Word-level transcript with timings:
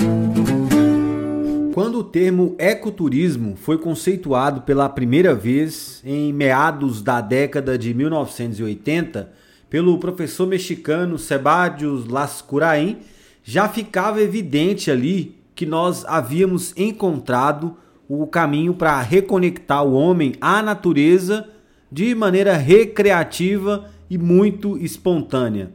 Quando 1.73 2.01
o 2.01 2.05
termo 2.05 2.57
ecoturismo 2.59 3.55
foi 3.55 3.79
conceituado 3.79 4.63
pela 4.63 4.89
primeira 4.89 5.37
vez 5.37 6.03
em 6.05 6.33
meados 6.33 7.01
da 7.01 7.21
década 7.21 7.79
de 7.79 7.95
1980 7.95 9.33
pelo 9.69 9.97
professor 9.99 10.49
mexicano 10.49 11.17
Sebadios 11.17 12.09
Lascurain, 12.09 12.99
já 13.45 13.69
ficava 13.69 14.21
evidente 14.21 14.91
ali 14.91 15.37
que 15.55 15.65
nós 15.65 16.05
havíamos 16.07 16.75
encontrado 16.77 17.77
o 18.09 18.27
caminho 18.27 18.75
para 18.75 19.01
reconectar 19.01 19.85
o 19.85 19.93
homem 19.93 20.35
à 20.41 20.61
natureza 20.61 21.49
de 21.91 22.13
maneira 22.17 22.57
recreativa 22.57 23.89
e 24.11 24.19
muito 24.19 24.77
espontânea. 24.77 25.71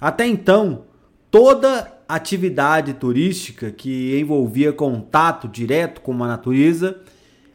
Até 0.00 0.26
então, 0.26 0.82
toda 1.30 1.97
atividade 2.08 2.94
turística 2.94 3.70
que 3.70 4.18
envolvia 4.18 4.72
contato 4.72 5.46
direto 5.46 6.00
com 6.00 6.12
a 6.24 6.26
natureza 6.26 6.96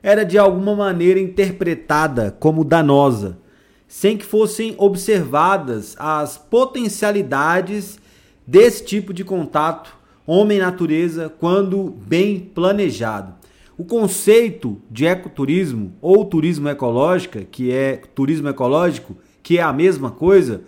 era 0.03 0.23
de 0.23 0.37
alguma 0.37 0.75
maneira 0.75 1.19
interpretada 1.19 2.35
como 2.39 2.63
danosa, 2.63 3.39
sem 3.87 4.15
que 4.15 4.25
fossem 4.25 4.75
observadas 4.77 5.95
as 5.97 6.37
potencialidades 6.37 7.97
desse 8.45 8.85
tipo 8.85 9.13
de 9.13 9.23
contato 9.23 9.97
homem-natureza 10.25 11.33
quando 11.39 11.93
bem 12.05 12.39
planejado. 12.39 13.33
O 13.77 13.83
conceito 13.83 14.79
de 14.89 15.05
ecoturismo 15.05 15.93
ou 15.99 16.23
turismo 16.25 16.69
ecológico, 16.69 17.39
que 17.39 17.71
é 17.71 17.99
turismo 18.13 18.49
ecológico, 18.49 19.17
que 19.41 19.57
é 19.57 19.61
a 19.61 19.73
mesma 19.73 20.11
coisa, 20.11 20.61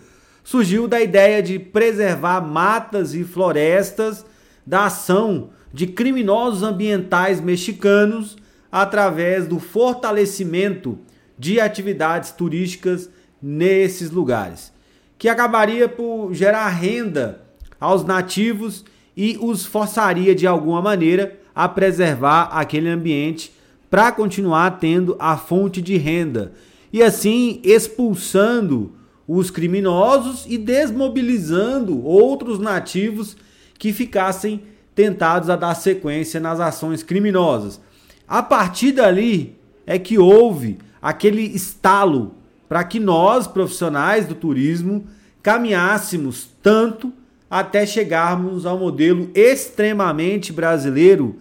surgiu 0.46 0.88
da 0.88 1.02
ideia 1.02 1.42
de 1.42 1.58
preservar 1.58 2.40
matas 2.40 3.16
e 3.16 3.24
florestas 3.24 4.24
da 4.66 4.86
ação 4.86 5.50
de 5.74 5.88
criminosos 5.88 6.62
ambientais 6.62 7.42
mexicanos 7.42 8.38
através 8.72 9.48
do 9.48 9.60
fortalecimento 9.60 11.00
de 11.38 11.60
atividades 11.60 12.32
turísticas 12.32 13.10
nesses 13.42 14.12
lugares, 14.12 14.72
que 15.18 15.28
acabaria 15.28 15.90
por 15.90 16.32
gerar 16.34 16.70
renda 16.70 17.42
aos 17.80 18.06
nativos 18.06 18.86
e 19.18 19.38
os 19.42 19.66
forçaria 19.66 20.36
de 20.36 20.46
alguma 20.46 20.82
maneira 20.82 21.40
a 21.56 21.68
preservar 21.68 22.50
aquele 22.52 22.88
ambiente 22.88 23.52
para 23.90 24.12
continuar 24.12 24.80
tendo 24.80 25.16
a 25.20 25.38
fonte 25.38 25.82
de 25.82 25.98
renda 25.98 26.54
e 26.94 27.02
assim 27.02 27.60
expulsando 27.64 28.94
os 29.28 29.50
criminosos 29.50 30.46
e 30.48 30.58
desmobilizando 30.58 32.04
outros 32.06 32.60
nativos 32.60 33.36
que 33.78 33.92
ficassem 33.92 34.62
tentados 34.94 35.50
a 35.50 35.56
dar 35.56 35.76
sequência 35.76 36.40
nas 36.40 36.60
ações 36.60 37.04
criminosas. 37.04 37.82
A 38.28 38.42
partir 38.42 38.92
dali 38.92 39.56
é 39.86 40.00
que 40.00 40.18
houve 40.18 40.78
aquele 41.02 41.42
estalo 41.42 42.36
para 42.68 42.84
que 42.84 43.00
nós, 43.00 43.46
profissionais 43.46 44.26
do 44.26 44.34
turismo, 44.34 45.06
caminhássemos 45.44 46.50
tanto 46.64 47.14
até 47.50 47.86
chegarmos 47.86 48.66
ao 48.66 48.80
modelo 48.80 49.30
extremamente 49.36 50.52
brasileiro, 50.52 51.36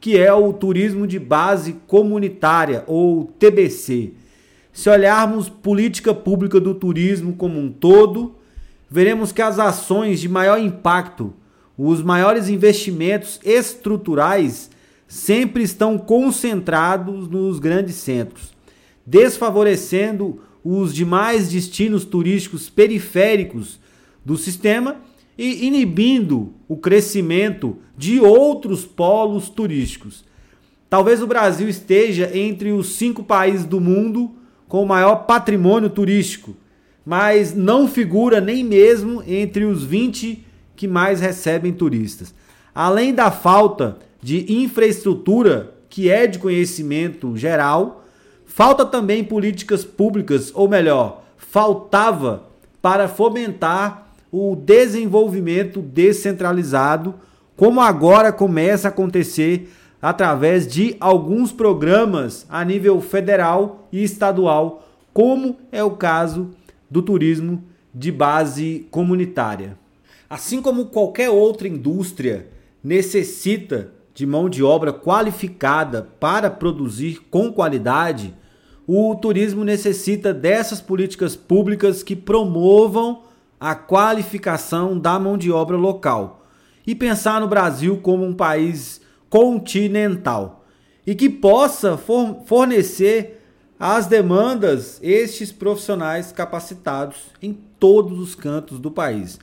que 0.00 0.16
é 0.16 0.32
o 0.32 0.52
turismo 0.52 1.06
de 1.06 1.18
base 1.18 1.76
comunitária 1.86 2.84
ou 2.86 3.24
TBC. 3.38 4.12
Se 4.72 4.88
olharmos 4.88 5.48
política 5.48 6.14
pública 6.14 6.60
do 6.60 6.74
turismo 6.74 7.34
como 7.34 7.58
um 7.58 7.70
todo, 7.70 8.36
veremos 8.90 9.32
que 9.32 9.42
as 9.42 9.58
ações 9.58 10.20
de 10.20 10.28
maior 10.28 10.58
impacto, 10.58 11.32
os 11.76 12.02
maiores 12.02 12.48
investimentos 12.48 13.40
estruturais, 13.44 14.70
sempre 15.06 15.62
estão 15.62 15.98
concentrados 15.98 17.28
nos 17.28 17.58
grandes 17.58 17.96
centros, 17.96 18.52
desfavorecendo 19.06 20.40
os 20.62 20.94
demais 20.94 21.48
destinos 21.48 22.04
turísticos 22.04 22.68
periféricos 22.68 23.80
do 24.24 24.36
sistema 24.36 24.96
e 25.36 25.66
inibindo 25.66 26.52
o 26.68 26.76
crescimento 26.76 27.78
de 27.96 28.20
outros 28.20 28.84
polos 28.84 29.48
turísticos. 29.48 30.24
Talvez 30.90 31.22
o 31.22 31.26
Brasil 31.26 31.68
esteja 31.68 32.36
entre 32.36 32.72
os 32.72 32.96
cinco 32.96 33.22
países 33.22 33.64
do 33.64 33.80
mundo 33.80 34.32
com 34.68 34.82
o 34.82 34.86
maior 34.86 35.24
patrimônio 35.24 35.88
turístico, 35.88 36.54
mas 37.04 37.54
não 37.54 37.88
figura 37.88 38.40
nem 38.40 38.62
mesmo 38.62 39.22
entre 39.26 39.64
os 39.64 39.82
20 39.82 40.46
que 40.76 40.86
mais 40.86 41.20
recebem 41.20 41.72
turistas. 41.72 42.34
Além 42.74 43.14
da 43.14 43.30
falta 43.30 43.98
de 44.22 44.52
infraestrutura, 44.52 45.74
que 45.88 46.10
é 46.10 46.26
de 46.26 46.38
conhecimento 46.38 47.36
geral, 47.36 48.04
falta 48.44 48.84
também 48.84 49.24
políticas 49.24 49.84
públicas, 49.84 50.52
ou 50.54 50.68
melhor, 50.68 51.24
faltava 51.36 52.44
para 52.82 53.08
fomentar 53.08 54.12
o 54.30 54.54
desenvolvimento 54.54 55.80
descentralizado, 55.80 57.14
como 57.56 57.80
agora 57.80 58.30
começa 58.30 58.88
a 58.88 58.90
acontecer 58.90 59.72
através 60.00 60.66
de 60.66 60.96
alguns 61.00 61.52
programas 61.52 62.46
a 62.48 62.64
nível 62.64 63.00
federal 63.00 63.88
e 63.92 64.02
estadual, 64.02 64.88
como 65.12 65.56
é 65.72 65.82
o 65.82 65.92
caso 65.92 66.50
do 66.90 67.02
turismo 67.02 67.64
de 67.92 68.12
base 68.12 68.86
comunitária. 68.90 69.76
Assim 70.30 70.62
como 70.62 70.86
qualquer 70.86 71.30
outra 71.30 71.66
indústria 71.66 72.48
necessita 72.82 73.92
de 74.14 74.26
mão 74.26 74.48
de 74.48 74.62
obra 74.62 74.92
qualificada 74.92 76.08
para 76.20 76.50
produzir 76.50 77.22
com 77.30 77.52
qualidade, 77.52 78.34
o 78.86 79.14
turismo 79.16 79.64
necessita 79.64 80.32
dessas 80.32 80.80
políticas 80.80 81.36
públicas 81.36 82.02
que 82.02 82.16
promovam 82.16 83.22
a 83.60 83.74
qualificação 83.74 84.98
da 84.98 85.18
mão 85.18 85.36
de 85.36 85.50
obra 85.50 85.76
local 85.76 86.46
e 86.86 86.94
pensar 86.94 87.40
no 87.40 87.48
Brasil 87.48 87.98
como 87.98 88.24
um 88.24 88.32
país 88.32 89.00
continental 89.30 90.64
e 91.06 91.14
que 91.14 91.28
possa 91.28 91.96
fornecer 91.96 93.40
às 93.78 94.06
demandas 94.06 94.98
estes 95.02 95.52
profissionais 95.52 96.32
capacitados 96.32 97.16
em 97.40 97.56
todos 97.78 98.18
os 98.18 98.34
cantos 98.34 98.78
do 98.78 98.90
país. 98.90 99.38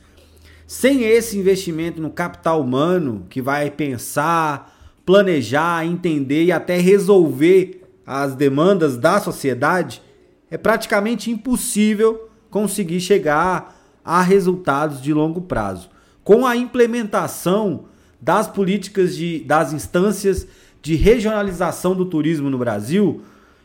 Sem 0.68 1.04
esse 1.04 1.38
investimento 1.38 2.02
no 2.02 2.10
capital 2.10 2.62
humano 2.62 3.26
que 3.30 3.42
vai 3.42 3.70
pensar, 3.70 4.76
planejar, 5.06 5.86
entender 5.86 6.46
e 6.46 6.52
até 6.52 6.78
resolver 6.78 7.84
as 8.06 8.36
demandas 8.36 8.98
da 8.98 9.20
sociedade, 9.20 10.02
é 10.50 10.58
praticamente 10.58 11.32
impossível 11.32 12.30
conseguir 12.50 13.00
chegar 13.00 13.76
a 14.04 14.22
resultados 14.22 15.02
de 15.02 15.14
longo 15.14 15.42
prazo. 15.42 15.90
Com 16.24 16.46
a 16.46 16.56
implementação 16.56 17.86
das 18.22 18.48
políticas 18.48 19.16
de, 19.16 19.40
das 19.40 19.74
instâncias 19.74 20.48
de 20.82 20.96
regionalização 20.96 21.96
do 21.96 22.06
turismo 22.06 22.50
no 22.50 22.58
Brasil, 22.58 23.22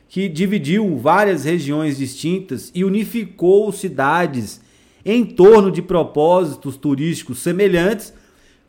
que 0.08 0.28
dividiu 0.28 0.96
várias 0.96 1.44
regiões 1.44 1.98
distintas 1.98 2.70
e 2.74 2.84
unificou 2.84 3.70
cidades 3.72 4.60
em 5.04 5.24
torno 5.24 5.70
de 5.70 5.80
propósitos 5.80 6.76
turísticos 6.76 7.38
semelhantes, 7.38 8.12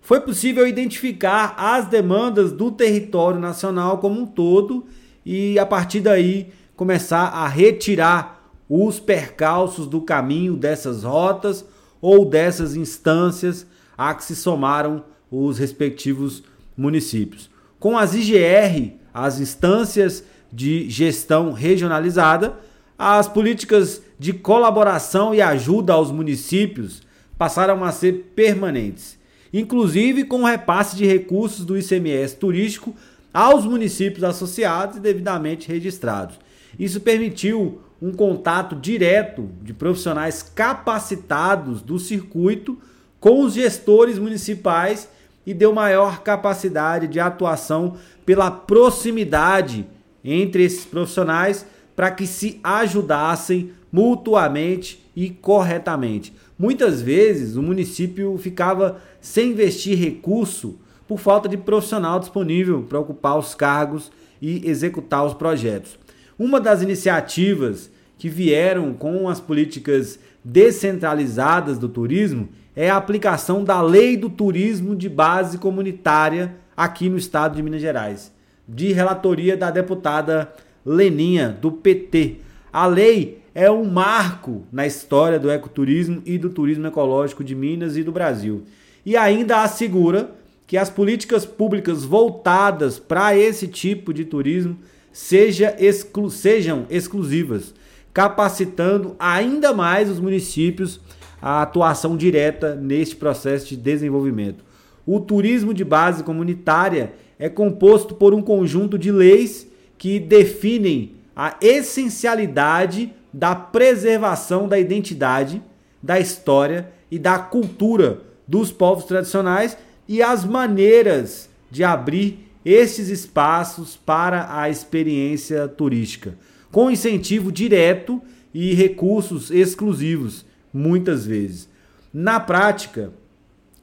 foi 0.01 0.19
possível 0.19 0.67
identificar 0.67 1.53
as 1.57 1.87
demandas 1.87 2.51
do 2.51 2.71
território 2.71 3.39
nacional 3.39 3.99
como 3.99 4.19
um 4.19 4.25
todo 4.25 4.85
e, 5.25 5.57
a 5.59 5.65
partir 5.65 6.01
daí, 6.01 6.51
começar 6.75 7.27
a 7.27 7.47
retirar 7.47 8.51
os 8.67 8.99
percalços 8.99 9.85
do 9.87 10.01
caminho 10.01 10.55
dessas 10.55 11.03
rotas 11.03 11.65
ou 12.01 12.25
dessas 12.25 12.75
instâncias 12.75 13.67
a 13.97 14.13
que 14.13 14.23
se 14.23 14.35
somaram 14.35 15.03
os 15.31 15.57
respectivos 15.57 16.43
municípios. 16.75 17.49
Com 17.79 17.97
as 17.97 18.13
IGR, 18.13 18.93
as 19.13 19.39
instâncias 19.39 20.23
de 20.51 20.89
gestão 20.89 21.53
regionalizada, 21.53 22.59
as 22.99 23.27
políticas 23.27 24.01
de 24.19 24.33
colaboração 24.33 25.33
e 25.33 25.41
ajuda 25.41 25.93
aos 25.93 26.11
municípios 26.11 27.01
passaram 27.37 27.83
a 27.83 27.91
ser 27.91 28.33
permanentes, 28.35 29.17
inclusive 29.51 30.25
com 30.25 30.41
o 30.41 30.45
repasse 30.45 30.95
de 30.95 31.05
recursos 31.05 31.65
do 31.65 31.77
ICMS 31.77 32.35
turístico 32.35 32.95
aos 33.33 33.65
municípios 33.65 34.23
associados 34.23 34.97
e 34.97 34.99
devidamente 34.99 35.67
registrados. 35.67 36.35
Isso 36.77 36.99
permitiu 37.01 37.81
um 38.01 38.11
contato 38.11 38.75
direto 38.75 39.49
de 39.61 39.73
profissionais 39.73 40.43
capacitados 40.43 41.81
do 41.81 41.97
circuito 41.97 42.77
com 43.19 43.43
os 43.43 43.53
gestores 43.53 44.17
municipais 44.17 45.07
e 45.45 45.53
deu 45.53 45.73
maior 45.73 46.21
capacidade 46.21 47.07
de 47.07 47.19
atuação 47.19 47.95
pela 48.25 48.51
proximidade 48.51 49.87
entre 50.23 50.63
esses 50.63 50.85
profissionais 50.85 51.65
para 51.95 52.11
que 52.11 52.27
se 52.27 52.59
ajudassem 52.63 53.71
mutuamente 53.91 55.03
e 55.15 55.29
corretamente. 55.29 56.33
Muitas 56.57 57.01
vezes 57.01 57.55
o 57.55 57.61
município 57.61 58.37
ficava 58.37 59.01
sem 59.19 59.51
investir 59.51 59.97
recurso 59.97 60.79
por 61.07 61.19
falta 61.19 61.49
de 61.49 61.57
profissional 61.57 62.19
disponível 62.19 62.83
para 62.83 62.99
ocupar 62.99 63.37
os 63.37 63.53
cargos 63.53 64.11
e 64.41 64.67
executar 64.69 65.25
os 65.25 65.33
projetos. 65.33 65.99
Uma 66.39 66.59
das 66.59 66.81
iniciativas 66.81 67.91
que 68.17 68.29
vieram 68.29 68.93
com 68.93 69.27
as 69.27 69.39
políticas 69.39 70.19
descentralizadas 70.43 71.77
do 71.77 71.89
turismo 71.89 72.49
é 72.75 72.89
a 72.89 72.97
aplicação 72.97 73.63
da 73.63 73.81
Lei 73.81 74.15
do 74.15 74.29
Turismo 74.29 74.95
de 74.95 75.09
Base 75.09 75.57
Comunitária 75.57 76.55
aqui 76.75 77.09
no 77.09 77.17
estado 77.17 77.55
de 77.55 77.63
Minas 77.63 77.81
Gerais, 77.81 78.31
de 78.67 78.93
relatoria 78.93 79.57
da 79.57 79.69
deputada 79.69 80.51
Leninha, 80.85 81.49
do 81.49 81.71
PT. 81.71 82.37
A 82.71 82.87
lei 82.87 83.41
é 83.53 83.69
um 83.69 83.83
marco 83.83 84.63
na 84.71 84.87
história 84.87 85.37
do 85.37 85.51
ecoturismo 85.51 86.21
e 86.25 86.37
do 86.37 86.49
turismo 86.49 86.87
ecológico 86.87 87.43
de 87.43 87.53
Minas 87.53 87.97
e 87.97 88.03
do 88.03 88.11
Brasil. 88.11 88.63
E 89.05 89.17
ainda 89.17 89.61
assegura 89.61 90.31
que 90.65 90.77
as 90.77 90.89
políticas 90.89 91.45
públicas 91.45 92.05
voltadas 92.05 92.97
para 92.97 93.35
esse 93.35 93.67
tipo 93.67 94.13
de 94.13 94.23
turismo 94.23 94.77
seja 95.11 95.75
exclu 95.77 96.29
sejam 96.29 96.85
exclusivas, 96.89 97.73
capacitando 98.13 99.15
ainda 99.19 99.73
mais 99.73 100.09
os 100.09 100.21
municípios 100.21 101.01
à 101.41 101.61
atuação 101.61 102.15
direta 102.15 102.75
neste 102.75 103.15
processo 103.15 103.67
de 103.67 103.75
desenvolvimento. 103.75 104.63
O 105.05 105.19
turismo 105.19 105.73
de 105.73 105.83
base 105.83 106.23
comunitária 106.23 107.13
é 107.39 107.49
composto 107.49 108.13
por 108.13 108.33
um 108.33 108.41
conjunto 108.41 108.97
de 108.97 109.11
leis 109.11 109.67
que 109.97 110.19
definem 110.19 111.13
a 111.35 111.55
essencialidade 111.61 113.13
da 113.33 113.55
preservação 113.55 114.67
da 114.67 114.77
identidade, 114.77 115.61
da 116.01 116.19
história 116.19 116.91
e 117.09 117.17
da 117.17 117.39
cultura 117.39 118.21
dos 118.47 118.71
povos 118.71 119.05
tradicionais 119.05 119.77
e 120.07 120.21
as 120.21 120.45
maneiras 120.45 121.49
de 121.69 121.83
abrir 121.83 122.51
esses 122.63 123.09
espaços 123.09 123.95
para 123.95 124.59
a 124.59 124.69
experiência 124.69 125.67
turística, 125.67 126.35
com 126.71 126.91
incentivo 126.91 127.51
direto 127.51 128.21
e 128.53 128.73
recursos 128.73 129.49
exclusivos, 129.49 130.45
muitas 130.73 131.25
vezes. 131.25 131.69
Na 132.13 132.39
prática, 132.39 133.11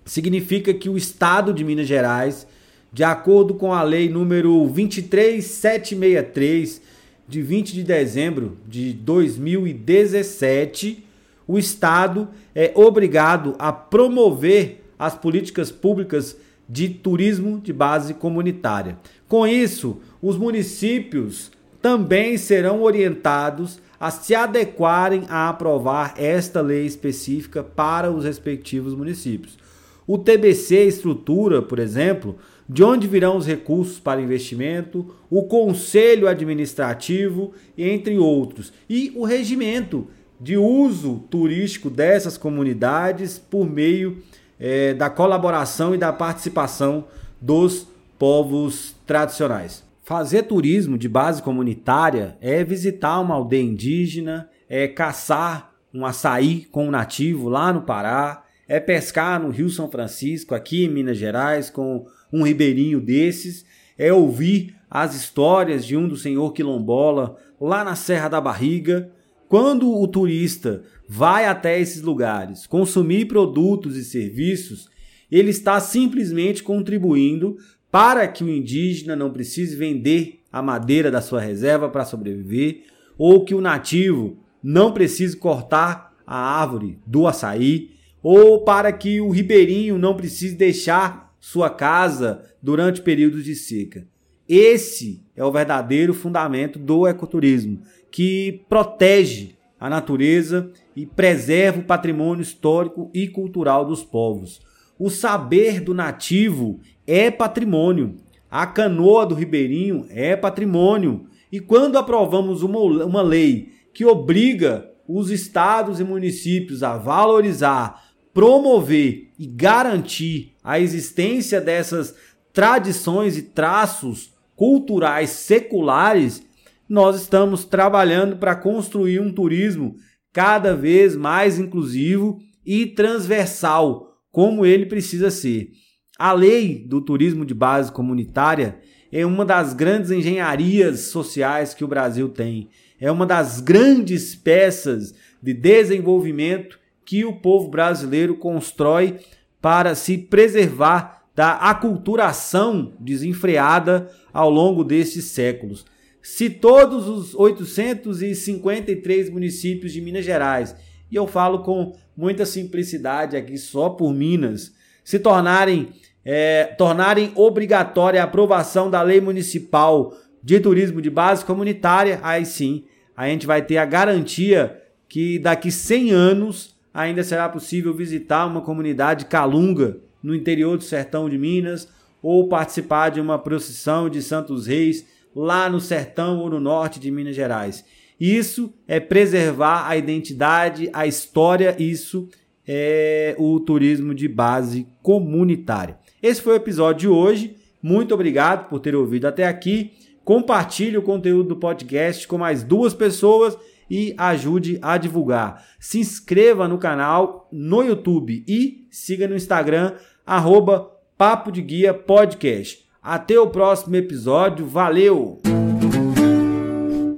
significa 0.05 0.75
que 0.75 0.89
o 0.89 0.97
Estado 0.97 1.53
de 1.53 1.65
Minas 1.65 1.87
Gerais, 1.87 2.47
de 2.93 3.05
acordo 3.05 3.55
com 3.55 3.73
a 3.73 3.83
lei 3.83 4.09
número 4.09 4.67
23763 4.67 6.83
de 7.29 7.43
20 7.43 7.75
de 7.75 7.83
dezembro 7.83 8.57
de 8.67 8.93
2017, 8.93 11.05
o 11.47 11.59
Estado 11.59 12.29
é 12.55 12.73
obrigado 12.75 13.55
a 13.59 13.71
promover 13.73 14.85
as 14.99 15.15
políticas 15.15 15.71
públicas 15.71 16.37
de 16.69 16.89
turismo 16.89 17.61
de 17.61 17.73
base 17.73 18.15
comunitária. 18.15 18.99
Com 19.27 19.47
isso, 19.47 20.01
os 20.21 20.37
municípios 20.37 21.51
também 21.81 22.37
serão 22.37 22.83
orientados 22.83 23.81
a 24.01 24.11
se 24.11 24.35
adequarem 24.35 25.25
a 25.29 25.49
aprovar 25.49 26.15
esta 26.17 26.61
lei 26.61 26.87
específica 26.87 27.63
para 27.63 28.11
os 28.11 28.25
respectivos 28.25 28.95
municípios. 28.95 29.59
O 30.07 30.17
TBC 30.17 30.85
estrutura, 30.85 31.61
por 31.61 31.79
exemplo, 31.79 32.37
de 32.69 32.83
onde 32.83 33.07
virão 33.07 33.37
os 33.37 33.47
recursos 33.47 33.99
para 33.99 34.21
investimento, 34.21 35.15
o 35.31 35.45
conselho 35.45 36.29
administrativo, 36.29 37.53
entre 37.77 38.19
outros, 38.19 38.73
e 38.89 39.13
o 39.15 39.25
regimento 39.25 40.07
de 40.41 40.57
uso 40.57 41.25
turístico 41.31 41.91
dessas 41.91 42.39
comunidades 42.39 43.39
por 43.39 43.69
meio 43.69 44.23
é, 44.59 44.95
da 44.95 45.11
colaboração 45.11 45.95
e 45.95 45.99
da 45.99 46.13
participação 46.13 47.05
dos 47.41 47.87
povos 48.19 48.95
tradicionais. 49.07 49.88
Fazer 50.09 50.45
turismo 50.45 50.97
de 50.97 51.07
base 51.07 51.43
comunitária 51.43 52.39
é 52.41 52.65
visitar 52.65 53.21
uma 53.21 53.35
aldeia 53.35 53.63
indígena, 53.63 54.49
é 54.67 54.89
caçar 54.89 55.75
um 55.93 56.07
açaí 56.07 56.65
com 56.73 56.89
um 56.89 56.91
nativo 56.91 57.51
lá 57.51 57.71
no 57.75 57.83
Pará, 57.83 58.43
é 58.67 58.81
pescar 58.81 59.39
no 59.39 59.51
Rio 59.51 59.69
São 59.69 59.91
Francisco, 59.91 60.55
aqui 60.55 60.87
em 60.87 60.89
Minas 60.89 61.19
Gerais, 61.19 61.69
com 61.69 62.07
um 62.33 62.43
ribeirinho 62.43 63.03
desses, 63.03 63.67
é 63.99 64.11
ouvir 64.11 64.75
as 64.91 65.15
histórias 65.15 65.85
de 65.85 65.95
um 65.95 66.09
do 66.09 66.17
senhor 66.17 66.55
quilombola 66.55 67.37
lá 67.61 67.85
na 67.85 67.95
Serra 67.95 68.31
da 68.31 68.41
Barriga. 68.41 69.13
Quando 69.47 69.95
o 69.95 70.09
turista 70.09 70.85
vai 71.07 71.45
até 71.45 71.79
esses 71.79 72.01
lugares 72.01 72.67
consumir 72.67 73.27
produtos 73.27 73.95
e 73.95 74.03
serviços, 74.03 74.89
ele 75.31 75.51
está 75.51 75.79
simplesmente 75.79 76.63
contribuindo 76.63 77.59
para 77.91 78.27
que 78.29 78.45
o 78.45 78.49
indígena 78.49 79.17
não 79.17 79.33
precise 79.33 79.77
vender 79.77 80.41
a 80.53 80.63
madeira 80.63 81.11
da 81.11 81.21
sua 81.21 81.41
reserva 81.41 81.89
para 81.89 82.05
sobreviver, 82.05 82.85
ou 83.17 83.45
que 83.45 83.55
o 83.55 83.61
nativo 83.61 84.39
não 84.63 84.93
precise 84.93 85.37
cortar 85.37 86.15
a 86.27 86.37
árvore 86.37 86.99
do 87.07 87.27
açaí, 87.27 87.91
ou 88.23 88.65
para 88.65 88.93
que 88.93 89.21
o 89.21 89.31
ribeirinho 89.31 89.99
não 89.99 90.17
precise 90.17 90.55
deixar 90.55 91.35
sua 91.41 91.71
casa 91.71 92.45
durante 92.63 93.01
períodos 93.01 93.45
de 93.45 93.55
seca. 93.55 94.07
Esse 94.49 95.23
é 95.37 95.45
o 95.45 95.53
verdadeiro 95.53 96.13
fundamento 96.13 96.79
do 96.79 97.07
ecoturismo, 97.07 97.83
que 98.11 98.65
protege 98.69 99.57
a 99.79 99.89
natureza 99.89 100.71
e 100.97 101.07
preserva 101.07 101.81
o 101.81 101.85
patrimônio 101.85 102.43
histórico 102.43 103.11
e 103.15 103.29
cultural 103.29 103.85
dos 103.85 104.03
povos. 104.03 104.61
O 104.99 105.11
saber 105.11 105.81
do 105.81 105.95
nativo 105.95 106.81
é 107.09 107.31
patrimônio. 107.31 108.17
A 108.51 108.67
canoa 108.67 109.25
do 109.25 109.35
ribeirinho 109.35 110.07
é 110.11 110.37
patrimônio. 110.37 111.27
E 111.51 111.59
quando 111.59 111.97
aprovamos 111.97 112.63
uma, 112.63 112.79
uma 112.79 113.23
lei 113.23 113.73
que 113.95 114.05
obriga 114.05 114.91
os 115.09 115.31
estados 115.31 115.99
e 115.99 116.05
municípios 116.05 116.83
a 116.83 116.99
valorizar, 116.99 118.05
promover 118.35 119.31
e 119.39 119.47
garantir 119.47 120.53
a 120.63 120.79
existência 120.79 121.63
dessas 121.63 122.15
tradições 122.53 123.39
e 123.39 123.43
traços 123.43 124.35
culturais 124.55 125.31
seculares, 125.31 126.43
nós 126.87 127.17
estamos 127.17 127.65
trabalhando 127.65 128.37
para 128.37 128.55
construir 128.55 129.21
um 129.21 129.33
turismo 129.33 129.97
cada 130.31 130.75
vez 130.75 131.17
mais 131.17 131.59
inclusivo 131.59 132.39
e 132.67 132.87
transversal, 132.87 134.19
como 134.31 134.67
ele 134.67 134.85
precisa 134.85 135.31
ser. 135.31 135.71
A 136.19 136.33
lei 136.33 136.85
do 136.85 137.01
turismo 137.01 137.47
de 137.47 137.55
base 137.55 137.93
comunitária 137.93 138.81
é 139.13 139.25
uma 139.25 139.45
das 139.45 139.73
grandes 139.73 140.11
engenharias 140.11 141.03
sociais 141.13 141.75
que 141.75 141.85
o 141.85 141.89
Brasil 141.89 142.29
tem. 142.29 142.71
É 143.01 143.09
uma 143.09 143.25
das 143.25 143.61
grandes 143.61 144.35
peças 144.35 145.15
de 145.41 145.55
desenvolvimento 145.55 146.77
que 147.05 147.25
o 147.25 147.37
povo 147.37 147.69
brasileiro 147.69 148.37
constrói 148.37 149.21
para 149.63 149.95
se 149.95 150.19
preservar 150.19 151.23
da 151.37 151.53
aculturação 151.53 152.95
desenfreada 152.99 154.11
ao 154.33 154.51
longo 154.51 154.83
desses 154.83 155.27
séculos. 155.27 155.87
Se 156.21 156.51
todos 156.51 157.07
os 157.09 157.33
853 157.37 159.31
municípios 159.31 159.93
de 159.93 160.01
Minas 160.01 160.25
Gerais, 160.25 160.75
e 161.09 161.15
eu 161.15 161.29
falo 161.29 161.61
com 161.61 161.97
muita 162.17 162.45
simplicidade 162.45 163.37
aqui 163.37 163.57
só 163.57 163.91
por 163.91 164.13
Minas, 164.13 164.77
se 165.09 165.19
tornarem, 165.19 165.89
é, 166.23 166.65
tornarem 166.77 167.33
obrigatória 167.35 168.21
a 168.21 168.25
aprovação 168.25 168.91
da 168.91 169.01
lei 169.01 169.23
municipal 169.23 170.13
de 170.43 170.61
turismo 170.61 171.01
de 171.01 171.09
base 171.09 171.47
comunitária, 171.47 172.21
aí 172.23 172.45
sim 172.45 172.85
a 173.17 173.27
gente 173.27 173.47
vai 173.47 173.63
ter 173.63 173.79
a 173.79 173.87
garantia 173.87 174.79
que 175.09 175.39
daqui 175.39 175.73
100 175.73 176.11
anos 176.11 176.77
ainda 176.93 177.25
será 177.25 177.49
possível 177.49 177.95
visitar 177.95 178.45
uma 178.45 178.61
comunidade 178.61 179.25
calunga 179.25 179.97
no 180.23 180.35
interior 180.35 180.77
do 180.77 180.85
sertão 180.85 181.27
de 181.27 181.39
Minas 181.39 181.89
ou 182.23 182.47
participar 182.47 183.09
de 183.09 183.19
uma 183.19 183.39
procissão 183.39 184.11
de 184.11 184.21
Santos 184.21 184.67
Reis 184.67 185.07
lá 185.35 185.71
no 185.71 185.81
sertão 185.81 186.41
ou 186.41 186.51
no 186.51 186.61
norte 186.61 187.01
de 187.01 187.11
Minas 187.11 187.35
Gerais. 187.35 187.83
Isso 188.21 188.75
é 188.87 189.01
preservar 189.01 189.89
a 189.89 189.97
identidade, 189.97 190.91
a 190.93 191.07
história, 191.07 191.75
isso 191.79 192.29
é 192.69 193.35
o 193.39 193.59
turismo 193.59 194.15
de 194.15 194.29
base 194.29 194.87
comunitária. 195.03 195.99
Esse 196.23 196.43
foi 196.43 196.53
o 196.53 196.57
episódio 196.57 197.01
de 197.01 197.09
hoje. 197.09 197.57
Muito 197.83 198.13
obrigado 198.13 198.69
por 198.69 198.79
ter 198.79 198.95
ouvido 198.95 199.27
até 199.27 199.47
aqui. 199.47 199.93
Compartilhe 200.23 200.99
o 200.99 201.03
conteúdo 201.03 201.49
do 201.49 201.57
podcast 201.57 202.29
com 202.29 202.37
mais 202.37 202.63
duas 202.63 202.93
pessoas 202.93 203.57
e 203.91 204.15
ajude 204.19 204.79
a 204.83 204.99
divulgar. 204.99 205.65
Se 205.81 205.99
inscreva 205.99 206.69
no 206.69 206.77
canal 206.77 207.49
no 207.51 207.83
YouTube 207.83 208.45
e 208.47 208.87
siga 208.91 209.27
no 209.27 209.35
Instagram, 209.35 209.95
arroba 210.27 210.91
Papo 211.17 211.51
de 211.51 211.63
Guia 211.63 211.95
Podcast. 211.95 212.87
Até 213.03 213.41
o 213.41 213.49
próximo 213.49 213.97
episódio. 213.97 214.67
Valeu! 214.67 215.48